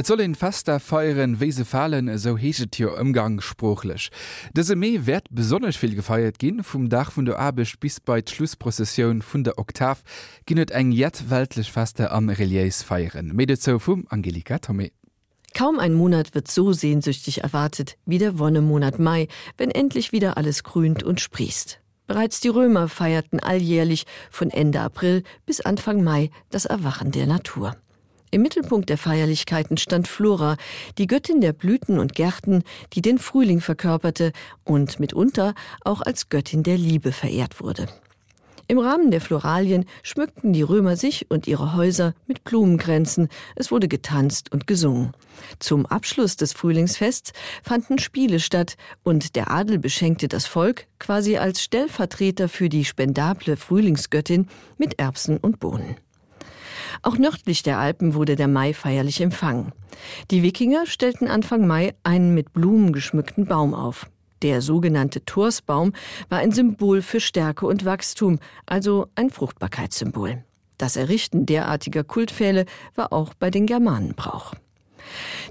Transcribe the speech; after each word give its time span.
Et 0.00 0.06
soll 0.06 0.20
en 0.20 0.34
fester 0.34 0.80
feieren 0.80 1.40
wese 1.40 1.66
fallen 1.66 2.18
so 2.18 2.38
heget 2.40 2.78
hier 2.78 2.94
ëmgangsprochlech. 3.02 4.06
Dëse 4.56 4.72
méi 4.72 4.94
werd 5.04 5.26
besonnech 5.28 5.76
vill 5.76 5.92
gefeiert 5.98 6.38
ginn 6.40 6.62
vum 6.64 6.86
Dach 6.88 7.10
vun 7.12 7.26
der 7.28 7.36
Abech 7.36 7.74
bis 7.82 7.98
bei 8.00 8.22
d 8.22 8.32
Schlussprozessioun 8.32 9.20
vun 9.20 9.44
der 9.44 9.58
Oktav 9.60 10.00
ginnet 10.48 10.72
eng 10.72 10.94
jet 10.96 11.20
weltlech 11.28 11.68
feste 11.74 12.08
an 12.16 12.30
Reliis 12.30 12.80
feieren. 12.82 13.34
Mede 13.36 13.58
zo 13.60 13.76
vum 13.78 14.06
Angelika 14.08 14.56
Tomé. 14.56 14.88
Kaum 15.52 15.78
ein 15.78 15.92
Monat 15.92 16.34
wird 16.34 16.48
so 16.48 16.72
sehnsüchtig 16.72 17.42
erwartet 17.42 17.98
wie 18.06 18.16
der 18.16 18.38
Wonnemonat 18.38 18.98
Mai, 18.98 19.28
wenn 19.58 19.70
endlich 19.70 20.12
wieder 20.12 20.38
alles 20.38 20.64
grünt 20.64 21.02
und 21.02 21.20
sprießt. 21.20 21.78
Bereits 22.06 22.40
die 22.40 22.48
Römer 22.48 22.88
feierten 22.88 23.38
alljährlich 23.38 24.06
von 24.30 24.48
Ende 24.48 24.80
April 24.80 25.24
bis 25.44 25.60
Anfang 25.60 26.02
Mai 26.02 26.30
das 26.48 26.64
Erwachen 26.64 27.10
der 27.10 27.26
Natur. 27.26 27.76
Im 28.32 28.42
Mittelpunkt 28.42 28.88
der 28.88 28.98
Feierlichkeiten 28.98 29.76
stand 29.76 30.06
Flora, 30.06 30.56
die 30.98 31.08
Göttin 31.08 31.40
der 31.40 31.52
Blüten 31.52 31.98
und 31.98 32.14
Gärten, 32.14 32.62
die 32.92 33.02
den 33.02 33.18
Frühling 33.18 33.60
verkörperte 33.60 34.32
und 34.64 35.00
mitunter 35.00 35.54
auch 35.84 36.00
als 36.00 36.28
Göttin 36.28 36.62
der 36.62 36.78
Liebe 36.78 37.10
verehrt 37.10 37.60
wurde. 37.60 37.88
Im 38.68 38.78
Rahmen 38.78 39.10
der 39.10 39.20
Floralien 39.20 39.84
schmückten 40.04 40.52
die 40.52 40.62
Römer 40.62 40.94
sich 40.96 41.28
und 41.28 41.48
ihre 41.48 41.74
Häuser 41.74 42.14
mit 42.28 42.44
Blumenkränzen, 42.44 43.28
es 43.56 43.72
wurde 43.72 43.88
getanzt 43.88 44.52
und 44.52 44.68
gesungen. 44.68 45.10
Zum 45.58 45.86
Abschluss 45.86 46.36
des 46.36 46.52
Frühlingsfests 46.52 47.32
fanden 47.64 47.98
Spiele 47.98 48.38
statt 48.38 48.76
und 49.02 49.34
der 49.34 49.50
Adel 49.50 49.80
beschenkte 49.80 50.28
das 50.28 50.46
Volk 50.46 50.86
quasi 51.00 51.36
als 51.36 51.64
Stellvertreter 51.64 52.48
für 52.48 52.68
die 52.68 52.84
spendable 52.84 53.56
Frühlingsgöttin 53.56 54.46
mit 54.78 55.00
Erbsen 55.00 55.38
und 55.38 55.58
Bohnen. 55.58 55.96
Auch 57.02 57.18
nördlich 57.18 57.62
der 57.62 57.78
Alpen 57.78 58.14
wurde 58.14 58.36
der 58.36 58.48
Mai 58.48 58.74
feierlich 58.74 59.20
empfangen. 59.20 59.72
Die 60.30 60.42
Wikinger 60.42 60.86
stellten 60.86 61.28
Anfang 61.28 61.66
Mai 61.66 61.94
einen 62.02 62.34
mit 62.34 62.52
Blumen 62.52 62.92
geschmückten 62.92 63.46
Baum 63.46 63.74
auf. 63.74 64.08
Der 64.42 64.62
sogenannte 64.62 65.24
Torsbaum 65.24 65.92
war 66.28 66.38
ein 66.38 66.52
Symbol 66.52 67.02
für 67.02 67.20
Stärke 67.20 67.66
und 67.66 67.84
Wachstum, 67.84 68.38
also 68.66 69.08
ein 69.14 69.30
Fruchtbarkeitssymbol. 69.30 70.44
Das 70.78 70.96
Errichten 70.96 71.44
derartiger 71.44 72.04
Kultpfähle 72.04 72.64
war 72.94 73.12
auch 73.12 73.34
bei 73.34 73.50
den 73.50 73.66
Germanen 73.66 74.14
Brauch. 74.14 74.54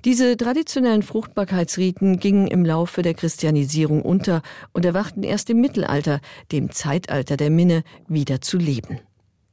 Diese 0.06 0.38
traditionellen 0.38 1.04
Fruchtbarkeitsriten 1.04 2.20
gingen 2.20 2.48
im 2.48 2.66
Laufe 2.66 3.02
der 3.02 3.14
Christianisierung 3.14 4.02
unter 4.02 4.42
und 4.74 4.86
erwachten 4.86 5.24
erst 5.24 5.50
im 5.50 5.62
Mittelalter, 5.62 6.20
dem 6.52 6.72
Zeitalter 6.72 7.38
der 7.38 7.50
Minne, 7.50 7.84
wieder 8.08 8.42
zu 8.42 8.58
leben. 8.58 9.00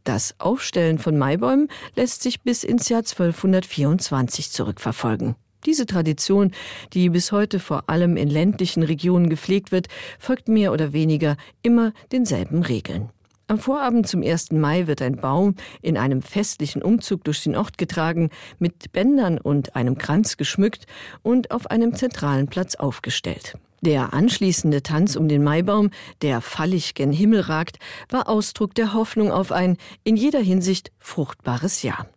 Das 0.06 0.36
Aufstellen 0.38 1.00
von 1.00 1.18
Maibäumen 1.18 1.66
lässt 1.96 2.22
sich 2.22 2.42
bis 2.42 2.62
ins 2.62 2.88
Jahr 2.88 3.00
1224 3.00 4.52
zurückverfolgen. 4.52 5.34
Diese 5.66 5.84
Tradition, 5.84 6.52
die 6.92 7.08
bis 7.08 7.32
heute 7.32 7.58
vor 7.58 7.90
allem 7.90 8.16
in 8.16 8.28
ländlichen 8.28 8.84
Regionen 8.84 9.28
gepflegt 9.28 9.72
wird, 9.72 9.88
folgt 10.20 10.46
mehr 10.46 10.70
oder 10.70 10.92
weniger 10.92 11.36
immer 11.62 11.92
denselben 12.12 12.62
Regeln. 12.62 13.10
Am 13.48 13.58
Vorabend 13.58 14.06
zum 14.06 14.22
1. 14.22 14.52
Mai 14.52 14.86
wird 14.86 15.02
ein 15.02 15.16
Baum 15.16 15.56
in 15.82 15.96
einem 15.96 16.22
festlichen 16.22 16.82
Umzug 16.82 17.24
durch 17.24 17.42
den 17.42 17.56
Ort 17.56 17.76
getragen, 17.76 18.30
mit 18.60 18.92
Bändern 18.92 19.38
und 19.38 19.74
einem 19.74 19.98
Kranz 19.98 20.36
geschmückt 20.36 20.86
und 21.24 21.50
auf 21.50 21.68
einem 21.68 21.96
zentralen 21.96 22.46
Platz 22.46 22.76
aufgestellt. 22.76 23.58
Der 23.86 24.12
anschließende 24.12 24.82
Tanz 24.82 25.14
um 25.14 25.28
den 25.28 25.44
Maibaum, 25.44 25.90
der 26.20 26.40
fallig 26.40 26.94
gen 26.94 27.12
Himmel 27.12 27.42
ragt, 27.42 27.78
war 28.10 28.28
Ausdruck 28.28 28.74
der 28.74 28.94
Hoffnung 28.94 29.30
auf 29.30 29.52
ein 29.52 29.76
in 30.02 30.16
jeder 30.16 30.40
Hinsicht 30.40 30.90
fruchtbares 30.98 31.84
Jahr. 31.84 32.08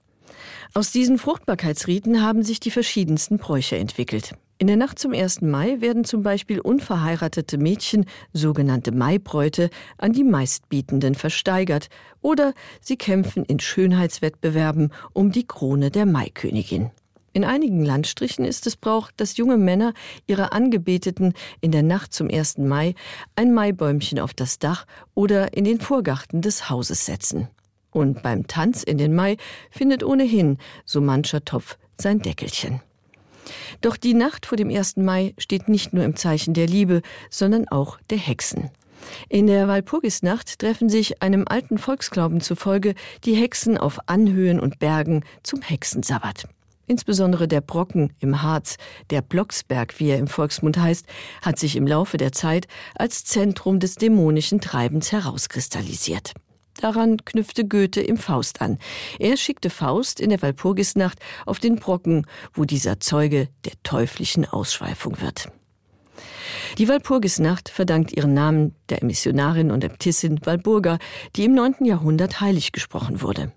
Aus 0.73 0.91
diesen 0.91 1.19
Fruchtbarkeitsriten 1.19 2.23
haben 2.23 2.41
sich 2.41 2.59
die 2.59 2.71
verschiedensten 2.71 3.37
Bräuche 3.37 3.77
entwickelt. 3.77 4.33
In 4.57 4.65
der 4.65 4.77
Nacht 4.77 4.97
zum 4.97 5.13
1. 5.13 5.41
Mai 5.41 5.79
werden 5.79 6.05
zum 6.05 6.23
Beispiel 6.23 6.59
unverheiratete 6.59 7.59
Mädchen, 7.59 8.07
sogenannte 8.33 8.91
Maibräute, 8.91 9.69
an 9.99 10.11
die 10.11 10.23
meistbietenden 10.23 11.13
versteigert 11.13 11.89
oder 12.21 12.55
sie 12.81 12.97
kämpfen 12.97 13.45
in 13.45 13.59
Schönheitswettbewerben 13.59 14.91
um 15.13 15.31
die 15.31 15.45
Krone 15.45 15.91
der 15.91 16.07
Maikönigin. 16.07 16.89
In 17.33 17.43
einigen 17.43 17.83
Landstrichen 17.85 18.43
ist 18.45 18.65
es 18.65 18.75
Brauch, 18.75 19.11
dass 19.15 19.37
junge 19.37 19.57
Männer 19.57 19.93
ihre 20.25 20.51
Angebeteten 20.51 21.33
in 21.61 21.71
der 21.71 21.83
Nacht 21.83 22.13
zum 22.13 22.29
1. 22.29 22.57
Mai 22.57 22.95
ein 23.35 23.53
Maibäumchen 23.53 24.19
auf 24.19 24.33
das 24.33 24.59
Dach 24.59 24.85
oder 25.13 25.53
in 25.53 25.63
den 25.63 25.79
Vorgarten 25.79 26.41
des 26.41 26.69
Hauses 26.69 27.05
setzen. 27.05 27.47
Und 27.91 28.23
beim 28.23 28.47
Tanz 28.47 28.83
in 28.83 28.97
den 28.97 29.15
Mai 29.15 29.37
findet 29.69 30.03
ohnehin 30.03 30.57
so 30.85 31.01
mancher 31.01 31.43
Topf 31.45 31.77
sein 31.97 32.19
Deckelchen. 32.19 32.81
Doch 33.81 33.97
die 33.97 34.13
Nacht 34.13 34.45
vor 34.45 34.57
dem 34.57 34.69
1. 34.69 34.97
Mai 34.97 35.33
steht 35.37 35.69
nicht 35.69 35.93
nur 35.93 36.03
im 36.03 36.15
Zeichen 36.15 36.53
der 36.53 36.67
Liebe, 36.67 37.01
sondern 37.29 37.67
auch 37.67 37.99
der 38.09 38.17
Hexen. 38.17 38.69
In 39.29 39.47
der 39.47 39.67
Walpurgisnacht 39.67 40.59
treffen 40.59 40.89
sich 40.89 41.21
einem 41.21 41.45
alten 41.47 41.77
Volksglauben 41.77 42.41
zufolge 42.41 42.95
die 43.23 43.35
Hexen 43.35 43.77
auf 43.77 43.99
Anhöhen 44.07 44.59
und 44.59 44.79
Bergen 44.79 45.23
zum 45.41 45.61
Hexensabbat. 45.61 46.47
Insbesondere 46.89 47.47
der 47.47 47.61
Brocken 47.61 48.13
im 48.19 48.41
Harz, 48.41 48.77
der 49.11 49.21
Blocksberg, 49.21 49.99
wie 49.99 50.09
er 50.09 50.17
im 50.17 50.25
Volksmund 50.25 50.79
heißt, 50.79 51.05
hat 51.43 51.59
sich 51.59 51.75
im 51.75 51.85
Laufe 51.85 52.17
der 52.17 52.31
Zeit 52.31 52.67
als 52.95 53.23
Zentrum 53.25 53.79
des 53.79 53.93
dämonischen 53.93 54.59
Treibens 54.59 55.11
herauskristallisiert. 55.11 56.33
Daran 56.81 57.23
knüpfte 57.23 57.67
Goethe 57.67 58.01
im 58.01 58.17
Faust 58.17 58.59
an. 58.59 58.79
Er 59.19 59.37
schickte 59.37 59.69
Faust 59.69 60.19
in 60.19 60.31
der 60.31 60.41
Walpurgisnacht 60.41 61.19
auf 61.45 61.59
den 61.59 61.75
Brocken, 61.75 62.25
wo 62.53 62.65
dieser 62.65 62.99
Zeuge 62.99 63.49
der 63.65 63.73
teuflischen 63.83 64.45
Ausschweifung 64.45 65.21
wird. 65.21 65.51
Die 66.79 66.87
Walpurgisnacht 66.87 67.69
verdankt 67.69 68.13
ihren 68.13 68.33
Namen 68.33 68.73
der 68.89 69.03
Missionarin 69.03 69.69
und 69.69 69.83
Äbtissin 69.83 70.39
Walburga, 70.43 70.97
die 71.35 71.45
im 71.45 71.53
9. 71.53 71.85
Jahrhundert 71.85 72.41
heilig 72.41 72.71
gesprochen 72.71 73.21
wurde. 73.21 73.51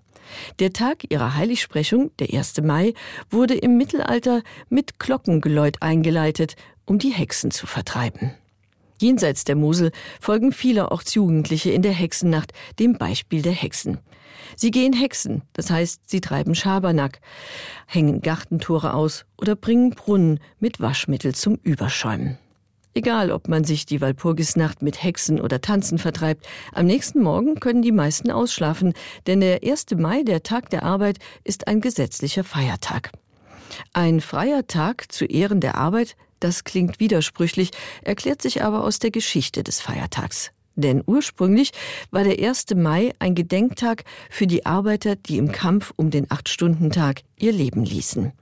Der 0.59 0.73
Tag 0.73 1.11
ihrer 1.11 1.35
Heiligsprechung, 1.35 2.11
der 2.17 2.33
1. 2.33 2.61
Mai, 2.61 2.93
wurde 3.29 3.55
im 3.55 3.77
Mittelalter 3.77 4.41
mit 4.69 4.99
Glockengeläut 4.99 5.81
eingeleitet, 5.81 6.55
um 6.85 6.99
die 6.99 7.11
Hexen 7.11 7.51
zu 7.51 7.67
vertreiben. 7.67 8.33
Jenseits 9.01 9.43
der 9.43 9.55
Mosel 9.55 9.91
folgen 10.21 10.51
viele 10.51 10.91
Ortsjugendliche 10.91 11.71
in 11.71 11.81
der 11.81 11.91
Hexennacht 11.91 12.53
dem 12.79 12.97
Beispiel 12.97 13.41
der 13.41 13.51
Hexen. 13.51 13.99
Sie 14.55 14.71
gehen 14.71 14.93
Hexen, 14.93 15.41
das 15.53 15.69
heißt, 15.69 16.09
sie 16.09 16.21
treiben 16.21 16.55
Schabernack, 16.55 17.19
hängen 17.87 18.21
Gartentore 18.21 18.93
aus 18.93 19.25
oder 19.37 19.55
bringen 19.55 19.91
Brunnen 19.91 20.39
mit 20.59 20.79
Waschmittel 20.79 21.35
zum 21.35 21.55
Überschäumen. 21.63 22.37
Egal, 22.95 23.31
ob 23.31 23.47
man 23.47 23.63
sich 23.63 23.87
die 23.87 24.01
Walpurgisnacht 24.01 24.83
mit 24.83 25.01
Hexen 25.01 25.41
oder 25.41 25.61
Tanzen 25.61 25.97
vertreibt, 25.97 26.45
am 26.73 26.85
nächsten 26.85 27.21
Morgen 27.21 27.59
können 27.59 27.81
die 27.81 27.91
meisten 27.91 28.29
ausschlafen, 28.29 28.93
denn 29.25 29.39
der 29.39 29.63
1. 29.63 29.87
Mai, 29.97 30.21
der 30.21 30.43
Tag 30.43 30.69
der 30.69 30.83
Arbeit, 30.83 31.17
ist 31.43 31.67
ein 31.67 31.81
gesetzlicher 31.81 32.43
Feiertag. 32.43 33.11
Ein 33.93 34.21
freier 34.21 34.67
Tag 34.67 35.11
zu 35.11 35.25
Ehren 35.25 35.59
der 35.59 35.75
Arbeit, 35.75 36.15
das 36.39 36.63
klingt 36.63 36.99
widersprüchlich, 36.99 37.71
erklärt 38.03 38.43
sich 38.43 38.63
aber 38.63 38.83
aus 38.83 38.99
der 38.99 39.09
Geschichte 39.09 39.63
des 39.63 39.81
Feiertags. 39.81 40.51
Denn 40.75 41.03
ursprünglich 41.05 41.71
war 42.11 42.23
der 42.23 42.37
1. 42.39 42.75
Mai 42.75 43.13
ein 43.17 43.33
Gedenktag 43.33 44.03
für 44.29 44.45
die 44.45 44.65
Arbeiter, 44.65 45.15
die 45.15 45.37
im 45.37 45.51
Kampf 45.51 45.93
um 45.95 46.11
den 46.11 46.29
Acht-Stunden-Tag 46.29 47.21
ihr 47.37 47.53
Leben 47.53 47.85
ließen. 47.85 48.33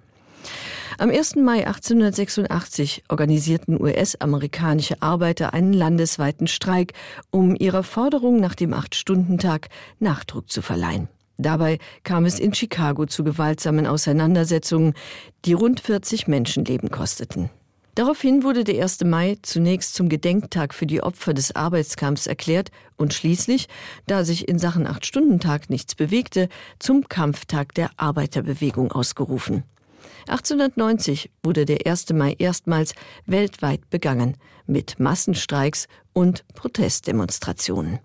Am 0.97 1.09
1. 1.09 1.35
Mai 1.37 1.65
1886 1.65 3.03
organisierten 3.07 3.81
US-amerikanische 3.81 5.01
Arbeiter 5.01 5.53
einen 5.53 5.73
landesweiten 5.73 6.47
Streik, 6.47 6.93
um 7.29 7.55
ihrer 7.55 7.83
Forderung 7.83 8.39
nach 8.39 8.55
dem 8.55 8.73
Acht-Stunden-Tag 8.73 9.69
Nachdruck 9.99 10.49
zu 10.49 10.61
verleihen. 10.61 11.07
Dabei 11.37 11.79
kam 12.03 12.25
es 12.25 12.39
in 12.39 12.53
Chicago 12.53 13.05
zu 13.05 13.23
gewaltsamen 13.23 13.87
Auseinandersetzungen, 13.87 14.93
die 15.45 15.53
rund 15.53 15.79
40 15.79 16.27
Menschenleben 16.27 16.91
kosteten. 16.91 17.49
Daraufhin 17.95 18.43
wurde 18.43 18.63
der 18.63 18.81
1. 18.81 19.03
Mai 19.05 19.37
zunächst 19.41 19.95
zum 19.95 20.07
Gedenktag 20.07 20.73
für 20.73 20.85
die 20.85 21.01
Opfer 21.01 21.33
des 21.33 21.55
Arbeitskampfs 21.55 22.27
erklärt 22.27 22.69
und 22.95 23.13
schließlich, 23.13 23.67
da 24.07 24.23
sich 24.23 24.47
in 24.47 24.59
Sachen 24.59 24.87
Acht-Stunden-Tag 24.87 25.69
nichts 25.69 25.95
bewegte, 25.95 26.47
zum 26.79 27.09
Kampftag 27.09 27.73
der 27.73 27.89
Arbeiterbewegung 27.97 28.91
ausgerufen. 28.91 29.63
1890 30.27 31.31
wurde 31.43 31.65
der 31.65 31.85
1. 31.85 32.13
Mai 32.13 32.35
erstmals 32.37 32.93
weltweit 33.25 33.89
begangen 33.89 34.37
mit 34.65 34.99
Massenstreiks 34.99 35.87
und 36.13 36.45
Protestdemonstrationen. 36.53 37.99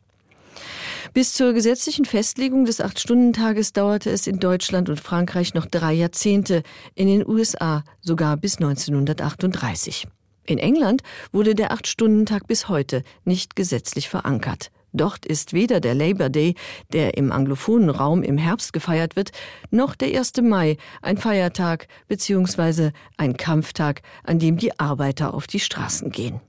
Bis 1.15 1.35
zur 1.35 1.53
gesetzlichen 1.53 2.05
Festlegung 2.05 2.65
des 2.65 2.81
Acht-Stunden-Tages 2.81 3.73
dauerte 3.73 4.11
es 4.11 4.27
in 4.27 4.39
Deutschland 4.39 4.89
und 4.89 5.01
Frankreich 5.01 5.55
noch 5.55 5.67
drei 5.67 5.93
Jahrzehnte, 5.93 6.63
in 6.95 7.09
den 7.09 7.27
USA 7.27 7.85
sogar 8.01 8.37
bis 8.37 8.57
1938. 8.57 10.09
In 10.45 10.59
England 10.59 11.03
wurde 11.33 11.55
der 11.55 11.73
Acht-Stunden-Tag 11.73 12.47
bis 12.47 12.69
heute 12.69 13.03
nicht 13.25 13.57
gesetzlich 13.57 14.09
verankert. 14.09 14.71
Dort 14.97 15.27
ist 15.27 15.53
weder 15.53 15.81
der 15.81 15.95
Labor 15.95 16.31
Day, 16.31 16.55
der 16.93 17.17
im 17.17 17.31
anglophonen 17.33 17.91
Raum 17.91 18.23
im 18.23 18.39
Herbst 18.39 18.73
gefeiert 18.73 19.15
wird, 19.15 19.31
noch 19.71 19.95
der 19.95 20.17
1. 20.19 20.33
Mai 20.43 20.79
ein 21.03 21.19
Feiertag 21.19 21.89
bzw. 22.09 22.93
ein 23.17 23.37
Kampftag, 23.37 24.03
an 24.25 24.39
dem 24.39 24.57
die 24.57 24.79
Arbeiter 24.79 25.35
auf 25.35 25.47
die 25.47 25.61
Straßen 25.61 26.11
gehen. 26.11 26.41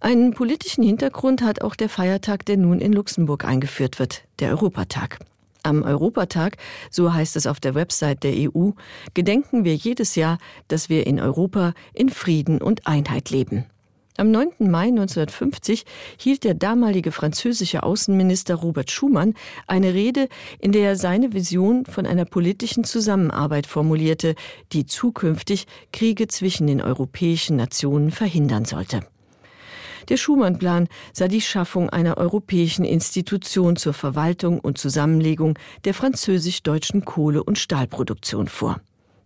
Einen 0.00 0.32
politischen 0.32 0.82
Hintergrund 0.82 1.42
hat 1.42 1.60
auch 1.60 1.76
der 1.76 1.90
Feiertag, 1.90 2.46
der 2.46 2.56
nun 2.56 2.80
in 2.80 2.94
Luxemburg 2.94 3.44
eingeführt 3.44 3.98
wird, 3.98 4.22
der 4.38 4.50
Europatag. 4.50 5.18
Am 5.62 5.82
Europatag, 5.82 6.56
so 6.90 7.12
heißt 7.12 7.36
es 7.36 7.46
auf 7.46 7.60
der 7.60 7.74
Website 7.74 8.22
der 8.22 8.32
EU, 8.32 8.70
gedenken 9.12 9.64
wir 9.64 9.76
jedes 9.76 10.14
Jahr, 10.14 10.38
dass 10.68 10.88
wir 10.88 11.06
in 11.06 11.20
Europa 11.20 11.74
in 11.92 12.08
Frieden 12.08 12.62
und 12.62 12.86
Einheit 12.86 13.28
leben. 13.28 13.66
Am 14.20 14.30
9. 14.32 14.70
Mai 14.70 14.88
1950 14.88 15.86
hielt 16.18 16.44
der 16.44 16.52
damalige 16.52 17.10
französische 17.10 17.82
Außenminister 17.82 18.54
Robert 18.54 18.90
Schumann 18.90 19.32
eine 19.66 19.94
Rede, 19.94 20.28
in 20.58 20.72
der 20.72 20.82
er 20.82 20.96
seine 20.96 21.32
Vision 21.32 21.86
von 21.86 22.04
einer 22.04 22.26
politischen 22.26 22.84
Zusammenarbeit 22.84 23.66
formulierte, 23.66 24.34
die 24.74 24.84
zukünftig 24.84 25.66
Kriege 25.90 26.28
zwischen 26.28 26.66
den 26.66 26.82
europäischen 26.82 27.56
Nationen 27.56 28.10
verhindern 28.10 28.66
sollte. 28.66 29.00
Der 30.10 30.18
Schumann-Plan 30.18 30.88
sah 31.14 31.28
die 31.28 31.40
Schaffung 31.40 31.88
einer 31.88 32.18
europäischen 32.18 32.84
Institution 32.84 33.76
zur 33.76 33.94
Verwaltung 33.94 34.60
und 34.60 34.76
Zusammenlegung 34.76 35.58
der 35.86 35.94
französisch-deutschen 35.94 37.06
Kohle- 37.06 37.42
und 37.42 37.58
Stahlproduktion 37.58 38.48
vor. 38.48 38.82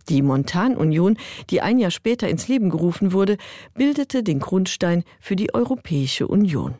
Die 0.09 0.21
Montanunion, 0.21 1.17
die 1.49 1.61
ein 1.61 1.79
Jahr 1.79 1.91
später 1.91 2.29
ins 2.29 2.47
Leben 2.47 2.69
gerufen 2.69 3.11
wurde, 3.11 3.37
bildete 3.73 4.23
den 4.23 4.39
Grundstein 4.39 5.03
für 5.19 5.35
die 5.35 5.53
Europäische 5.53 6.27
Union. 6.27 6.75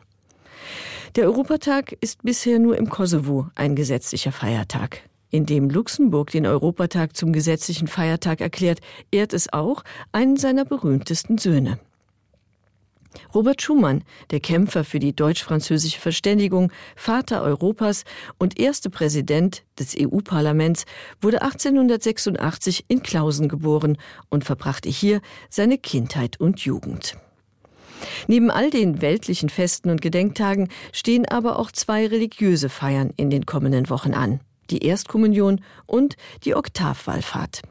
Der 1.16 1.24
Europatag 1.24 1.96
ist 2.00 2.22
bisher 2.22 2.58
nur 2.58 2.76
im 2.76 2.90
Kosovo 2.90 3.48
ein 3.54 3.74
gesetzlicher 3.74 4.32
Feiertag. 4.32 5.00
Indem 5.30 5.70
Luxemburg 5.70 6.30
den 6.30 6.46
Europatag 6.46 7.16
zum 7.16 7.32
gesetzlichen 7.32 7.88
Feiertag 7.88 8.40
erklärt, 8.40 8.80
ehrt 9.10 9.32
es 9.32 9.52
auch 9.52 9.82
einen 10.12 10.36
seiner 10.36 10.64
berühmtesten 10.64 11.38
Söhne. 11.38 11.78
Robert 13.34 13.62
Schumann, 13.62 14.02
der 14.30 14.40
Kämpfer 14.40 14.84
für 14.84 14.98
die 14.98 15.14
deutsch-französische 15.14 16.00
Verständigung, 16.00 16.72
Vater 16.94 17.42
Europas 17.42 18.04
und 18.38 18.58
erste 18.58 18.90
Präsident 18.90 19.62
des 19.78 19.96
EU-Parlaments, 19.98 20.84
wurde 21.20 21.42
1886 21.42 22.84
in 22.88 23.02
Klausen 23.02 23.48
geboren 23.48 23.98
und 24.28 24.44
verbrachte 24.44 24.88
hier 24.88 25.20
seine 25.50 25.78
Kindheit 25.78 26.40
und 26.40 26.60
Jugend. 26.60 27.16
Neben 28.26 28.50
all 28.50 28.70
den 28.70 29.00
weltlichen 29.00 29.48
Festen 29.48 29.90
und 29.90 30.02
Gedenktagen 30.02 30.68
stehen 30.92 31.26
aber 31.26 31.58
auch 31.58 31.70
zwei 31.70 32.06
religiöse 32.06 32.68
Feiern 32.68 33.10
in 33.16 33.30
den 33.30 33.46
kommenden 33.46 33.88
Wochen 33.88 34.14
an. 34.14 34.40
Die 34.70 34.84
Erstkommunion 34.84 35.60
und 35.86 36.16
die 36.44 36.54
Oktavwallfahrt. 36.54 37.62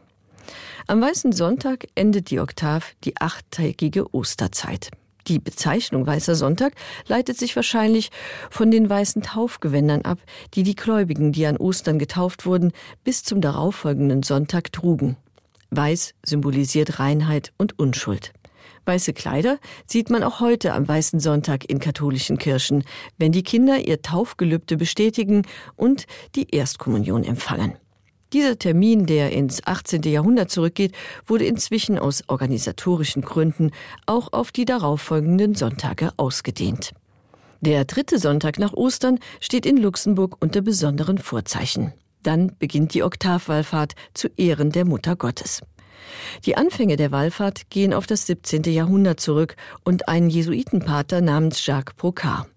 Am 0.88 1.02
Weißen 1.02 1.32
Sonntag 1.32 1.88
endet 1.96 2.30
die 2.30 2.40
Oktav 2.40 2.94
die 3.04 3.18
achttägige 3.18 4.14
Osterzeit. 4.14 4.92
Die 5.28 5.40
Bezeichnung 5.40 6.06
Weißer 6.06 6.36
Sonntag 6.36 6.74
leitet 7.08 7.38
sich 7.38 7.56
wahrscheinlich 7.56 8.12
von 8.52 8.70
den 8.70 8.90
weißen 8.90 9.24
Taufgewändern 9.24 10.04
ab, 10.04 10.20
die 10.54 10.62
die 10.62 10.76
Gläubigen, 10.76 11.32
die 11.32 11.48
an 11.48 11.58
Ostern 11.58 11.98
getauft 11.98 12.46
wurden, 12.46 12.72
bis 13.04 13.24
zum 13.24 13.42
darauffolgenden 13.42 14.22
Sonntag 14.22 14.72
trugen. 14.72 15.18
Weiß 15.72 16.14
symbolisiert 16.24 17.00
Reinheit 17.00 17.54
und 17.58 17.80
Unschuld. 17.80 18.34
Weiße 18.86 19.14
Kleider 19.14 19.58
sieht 19.88 20.12
man 20.12 20.22
auch 20.22 20.40
heute 20.40 20.74
am 20.74 20.88
Weißen 20.88 21.20
Sonntag 21.20 21.68
in 21.68 21.80
katholischen 21.80 22.38
Kirchen, 22.38 22.84
wenn 23.18 23.32
die 23.32 23.44
Kinder 23.44 23.80
ihr 23.80 24.04
Taufgelübde 24.04 24.78
bestätigen 24.78 25.42
und 25.76 26.06
die 26.36 26.56
Erstkommunion 26.56 27.24
empfangen. 27.24 27.78
Dieser 28.34 28.58
Termin, 28.58 29.06
der 29.06 29.32
ins 29.32 29.66
18. 29.66 30.02
Jahrhundert 30.04 30.50
zurückgeht, 30.50 30.94
wurde 31.26 31.46
inzwischen 31.46 31.98
aus 31.98 32.24
organisatorischen 32.28 33.22
Gründen 33.22 33.72
auch 34.06 34.34
auf 34.34 34.52
die 34.52 34.66
darauffolgenden 34.66 35.56
Sonntage 35.56 36.12
ausgedehnt. 36.18 36.92
Der 37.62 37.86
dritte 37.86 38.20
Sonntag 38.20 38.60
nach 38.60 38.74
Ostern 38.74 39.20
steht 39.40 39.66
in 39.66 39.78
Luxemburg 39.78 40.38
unter 40.40 40.62
besonderen 40.62 41.18
Vorzeichen. 41.18 41.94
Dann 42.24 42.52
beginnt 42.60 42.94
die 42.94 43.04
Oktavwallfahrt 43.04 43.94
zu 44.14 44.28
Ehren 44.36 44.72
der 44.72 44.86
Mutter 44.86 45.16
Gottes. 45.16 45.62
Die 46.46 46.58
Anfänge 46.58 46.96
der 46.96 47.12
Wallfahrt 47.12 47.70
gehen 47.70 47.94
auf 47.94 48.08
das 48.08 48.28
17. 48.28 48.64
Jahrhundert 48.64 49.20
zurück 49.20 49.56
und 49.84 50.08
einen 50.08 50.30
Jesuitenpater 50.30 51.22
namens 51.22 51.66
Jacques 51.66 51.96
Brocard. 51.96 52.48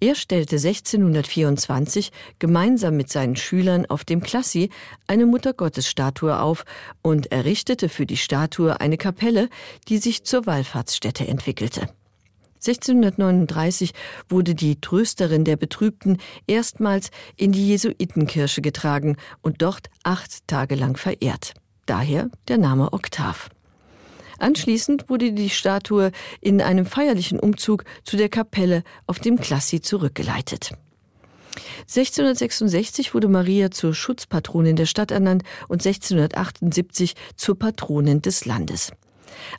Er 0.00 0.14
stellte 0.14 0.56
1624 0.56 2.12
gemeinsam 2.38 2.96
mit 2.96 3.10
seinen 3.10 3.36
Schülern 3.36 3.86
auf 3.86 4.04
dem 4.04 4.22
Klassi 4.22 4.70
eine 5.06 5.26
Muttergottesstatue 5.26 6.38
auf 6.38 6.64
und 7.02 7.32
errichtete 7.32 7.88
für 7.88 8.06
die 8.06 8.16
Statue 8.16 8.80
eine 8.80 8.96
Kapelle, 8.96 9.48
die 9.88 9.98
sich 9.98 10.24
zur 10.24 10.46
Wallfahrtsstätte 10.46 11.26
entwickelte. 11.26 11.88
1639 12.66 13.92
wurde 14.28 14.54
die 14.54 14.80
Trösterin 14.80 15.44
der 15.44 15.56
Betrübten 15.56 16.18
erstmals 16.46 17.10
in 17.36 17.52
die 17.52 17.68
Jesuitenkirche 17.68 18.60
getragen 18.62 19.16
und 19.42 19.62
dort 19.62 19.88
acht 20.02 20.46
Tage 20.48 20.74
lang 20.74 20.96
verehrt. 20.96 21.54
Daher 21.86 22.30
der 22.48 22.58
Name 22.58 22.92
Oktav. 22.92 23.50
Anschließend 24.38 25.08
wurde 25.08 25.32
die 25.32 25.50
Statue 25.50 26.12
in 26.40 26.60
einem 26.60 26.86
feierlichen 26.86 27.40
Umzug 27.40 27.84
zu 28.04 28.16
der 28.16 28.28
Kapelle 28.28 28.82
auf 29.06 29.18
dem 29.18 29.38
Klassi 29.38 29.80
zurückgeleitet. 29.80 30.72
1666 31.82 33.14
wurde 33.14 33.28
Maria 33.28 33.70
zur 33.70 33.94
Schutzpatronin 33.94 34.76
der 34.76 34.86
Stadt 34.86 35.10
ernannt 35.10 35.42
und 35.68 35.86
1678 35.86 37.14
zur 37.36 37.58
Patronin 37.58 38.20
des 38.20 38.44
Landes. 38.44 38.92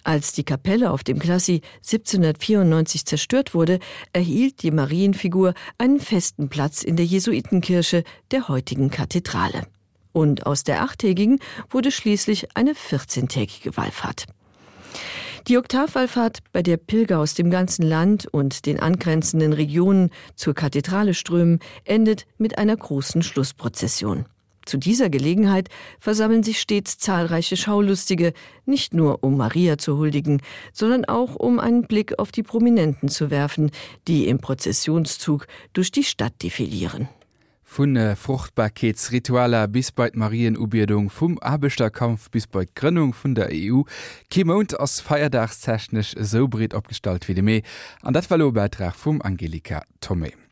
Als 0.03 0.33
die 0.33 0.43
Kapelle 0.43 0.91
auf 0.91 1.03
dem 1.03 1.19
Klassi 1.19 1.61
1794 1.77 3.05
zerstört 3.05 3.53
wurde, 3.53 3.79
erhielt 4.13 4.63
die 4.63 4.71
Marienfigur 4.71 5.53
einen 5.77 5.99
festen 5.99 6.49
Platz 6.49 6.83
in 6.83 6.95
der 6.95 7.05
Jesuitenkirche 7.05 8.03
der 8.31 8.47
heutigen 8.47 8.89
Kathedrale. 8.89 9.67
Und 10.13 10.45
aus 10.45 10.63
der 10.63 10.81
achttägigen 10.81 11.39
wurde 11.69 11.91
schließlich 11.91 12.55
eine 12.55 12.73
14-tägige 12.73 13.77
Wallfahrt. 13.77 14.25
Die 15.47 15.57
Oktavwallfahrt, 15.57 16.39
bei 16.51 16.61
der 16.61 16.75
Pilger 16.75 17.19
aus 17.19 17.33
dem 17.33 17.49
ganzen 17.49 17.83
Land 17.83 18.27
und 18.27 18.65
den 18.65 18.81
angrenzenden 18.81 19.53
Regionen 19.53 20.09
zur 20.35 20.53
Kathedrale 20.53 21.13
strömen, 21.13 21.59
endet 21.85 22.25
mit 22.37 22.57
einer 22.57 22.75
großen 22.75 23.23
Schlussprozession. 23.23 24.25
Zu 24.65 24.77
dieser 24.77 25.09
Gelegenheit 25.09 25.69
versammeln 25.97 26.43
sich 26.43 26.59
stets 26.59 26.97
zahlreiche 26.97 27.55
Schaulustige, 27.55 28.33
nicht 28.65 28.93
nur 28.93 29.23
um 29.23 29.37
Maria 29.37 29.77
zu 29.77 29.97
huldigen, 29.97 30.41
sondern 30.73 31.05
auch 31.05 31.35
um 31.35 31.61
einen 31.61 31.83
Blick 31.83 32.19
auf 32.19 32.33
die 32.33 32.43
Prominenten 32.43 33.07
zu 33.07 33.31
werfen, 33.31 33.71
die 34.09 34.27
im 34.27 34.39
Prozessionszug 34.39 35.47
durch 35.71 35.91
die 35.91 36.03
Stadt 36.03 36.43
defilieren 36.43 37.07
vun 37.67 37.95
äh, 37.95 38.15
Fruchtbarkeitsritualer 38.15 39.67
bis 39.67 39.91
bei 39.91 40.09
Marienubierung 40.13 41.09
vum 41.09 41.37
Abbeter 41.39 41.89
Kampf 41.89 42.31
bis 42.31 42.47
bei 42.47 42.65
Gründung 42.73 43.13
vun 43.13 43.35
der 43.35 43.49
EU 43.51 43.83
Kimont 44.29 44.79
ass 44.79 45.01
feiertagstechnisch 45.01 46.15
so 46.17 46.47
bret 46.47 46.73
abgestalt 46.73 47.27
wie 47.27 47.35
de 47.35 47.43
méi 47.43 47.63
an 48.01 48.13
dat 48.13 48.29
Wallbeitrag 48.29 48.95
vum 48.95 49.21
Angelika 49.21 49.83
Tommy. 50.01 50.46